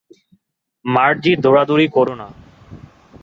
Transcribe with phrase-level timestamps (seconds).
[0.85, 2.27] মার্জি, দৌড়াদৌড়ি করো না!